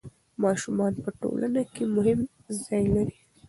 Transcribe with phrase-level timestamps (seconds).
[0.43, 2.19] ماشومان په ټولنه کې مهم
[2.63, 3.17] ځای لري.